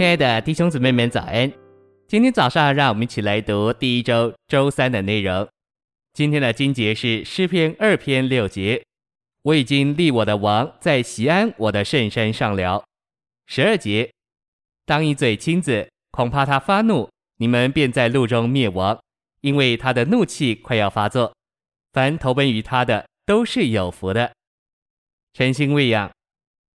[0.00, 1.52] 亲爱的弟兄姊妹们，早安！
[2.08, 5.46] 今天早上，让我们一起来读第一周周三的内容。
[6.14, 8.82] 今天的经节是诗篇二篇六节
[9.44, 12.82] ：“我已经立我的王在西安我的圣山上了。”
[13.44, 14.10] 十二节
[14.86, 18.98] ：“当一嘴亲子，恐怕他发怒，你们便在路中灭亡，
[19.42, 21.34] 因为他的怒气快要发作。
[21.92, 24.32] 凡投奔于他的，都是有福的。”
[25.36, 26.10] 晨星喂养。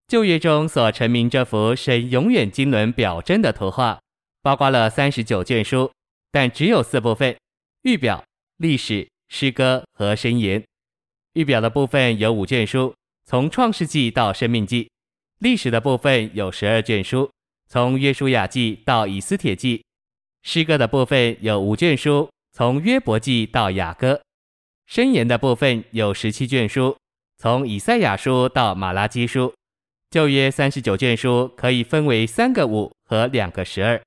[0.07, 3.99] 旧约中所陈明这幅神永远经纶表征的图画，
[4.43, 5.91] 包括了三十九卷书，
[6.30, 7.35] 但只有四部分：
[7.83, 8.23] 预表、
[8.59, 10.63] 历史、诗歌和箴言。
[11.33, 12.95] 预表的部分有五卷书，
[13.25, 14.87] 从创世纪到生命记；
[15.41, 17.30] 历史的部分有十二卷书，
[17.66, 19.83] 从约书亚记到以斯帖记；
[20.43, 24.21] 诗歌的部分有五卷书，从约伯记到雅歌；
[24.87, 26.95] 申言的部分有十七卷书，
[27.39, 29.52] 从以赛亚书到马拉基书。
[30.14, 34.01] 旧约三十九卷书可以分为三个五和两个十二，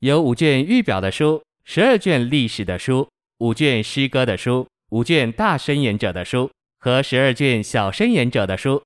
[0.00, 8.82] 有五卷预表的书，十二卷历史的书，五卷诗歌的书，五卷大箴言者的书和十二卷小箴言者的书。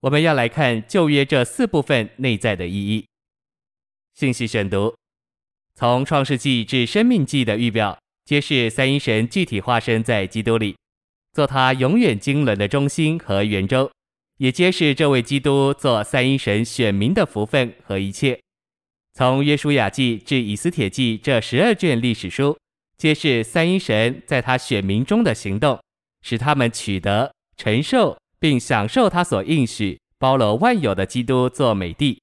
[0.00, 3.06] 我们要来看旧约这四部分内在的意义。
[4.12, 4.94] 信息选读：
[5.74, 10.76] 从创世纪至生命记的预表，揭示三一神具体化身在基督里，
[11.32, 13.90] 做他永远经纶的中心和圆周。
[14.38, 18.38] 也揭示这位基督做三一神选民的福分和一切。
[19.14, 22.58] 从约书亚记至以斯帖记这十二卷历史书，
[22.98, 25.80] 揭示三一神在他选民中的行动，
[26.22, 32.20] 使他们取得、承受并享受他所应许、包罗万有的基督做美帝，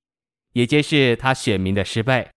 [0.54, 2.30] 也揭示他选民的失败。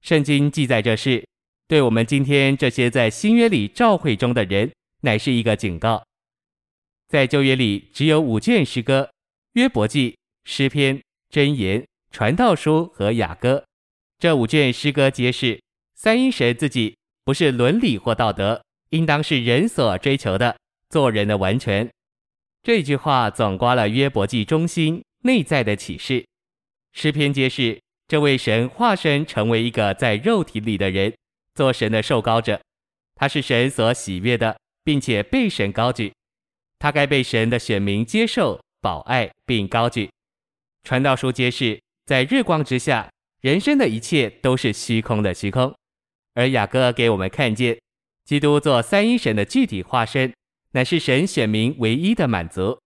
[0.00, 1.26] 圣经记载这事，
[1.66, 6.04] 对我们今天这些在新约里召会中的人，乃是一个警告。
[7.08, 9.10] 在旧约里，只有五卷诗歌：
[9.54, 10.14] 约伯记、
[10.44, 13.64] 诗篇、箴言、传道书和雅歌。
[14.18, 15.58] 这五卷诗歌揭示，
[15.94, 20.54] 三一神自己不是伦理或道德，应当是人所追求的，
[20.90, 21.88] 做人的完全。
[22.62, 26.26] 这句话总括了约伯记中心内在的启示。
[26.92, 31.14] 诗篇揭示，这位神化身成为一个在肉体里的人，
[31.54, 32.60] 做神的受膏者，
[33.14, 36.12] 他是神所喜悦的，并且被神高举。
[36.78, 40.10] 他该被神的选民接受、保爱并高举。
[40.84, 45.74] 传道书揭示，在日光之下，人生的一切都是虚空的虚空。
[46.34, 47.78] 而雅歌给我们看见，
[48.24, 50.32] 基督做三一神的具体化身，
[50.72, 52.78] 乃是神选民唯一的满足。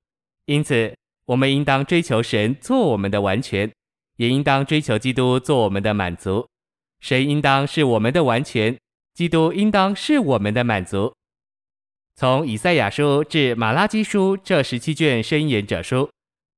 [0.46, 3.70] 因此，我们应当追求神做我们的完全，
[4.16, 6.48] 也应当追求基督做我们的满足。
[7.00, 8.78] 神应当是我们的完全，
[9.14, 11.14] 基督应当是我们的满足。
[12.14, 16.08] 从以赛亚书至马拉基书这十七卷申言者书，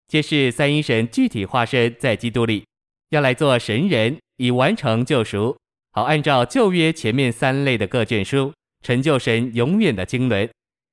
[0.09, 2.65] 揭示三一神具体化身在基督里，
[3.10, 5.56] 要来做神人，以完成救赎，
[5.92, 10.50] 好按照旧约前面三类的各卷书，成就神永远的经纶，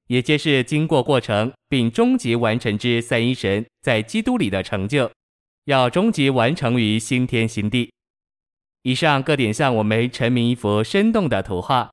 [0.08, 5.12] 也揭示经过过程并终极完成之三一神在基督里的成就，
[5.66, 7.92] 要终极完成于新天新地。
[8.84, 11.92] 以上各点向我们陈明一幅生动的图画。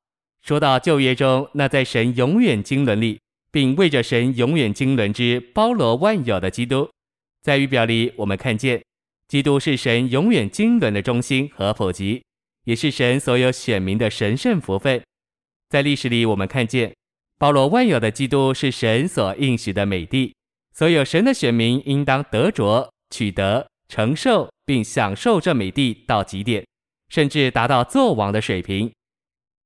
[0.48, 3.20] 说到旧约中那在神永远经纶里，
[3.52, 6.88] 并为着神永远经纶之包罗万有的基督，
[7.42, 8.82] 在预表里我们看见，
[9.28, 12.22] 基督是神永远经纶的中心和普及，
[12.64, 15.02] 也是神所有选民的神圣福分。
[15.68, 16.94] 在历史里我们看见，
[17.38, 20.34] 包罗万有的基督是神所应许的美地，
[20.74, 26.64] 所有神的选民应当得着、取得、承受并享受这美地到极点，
[27.10, 28.90] 甚至达到作王的水平。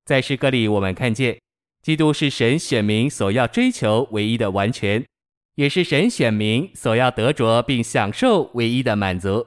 [0.05, 1.39] 在诗歌里，我们看见，
[1.81, 5.03] 基督是神选民所要追求唯一的完全，
[5.55, 9.45] 也是神选民所要得着并享受唯一的满足。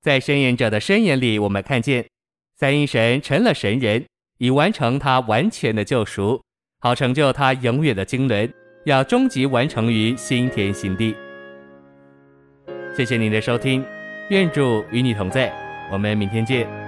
[0.00, 2.06] 在申言者的箴言里，我们看见，
[2.56, 4.04] 三一神成了神人，
[4.38, 6.40] 以完成他完全的救赎，
[6.80, 8.52] 好成就他永远的经纶，
[8.84, 11.14] 要终极完成于新天新地。
[12.96, 13.84] 谢谢您的收听，
[14.30, 15.52] 愿主与你同在，
[15.90, 16.81] 我们明天见。